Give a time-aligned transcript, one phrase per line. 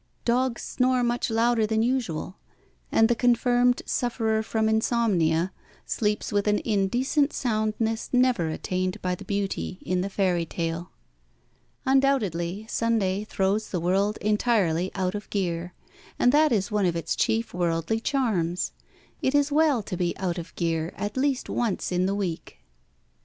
[0.25, 2.37] Dogs snore much louder than usual,
[2.91, 5.51] and the confirmed sufferer from insomnia
[5.85, 10.89] sleeps with an indecent soundness never attained by the beauty in the fairy tale.
[11.85, 15.75] Undoubtedly, Sunday throws the world entirely out of gear,
[16.17, 18.71] and that is one of its chief worldly charms.
[19.21, 22.57] It is well to be out of gear at least once in the week.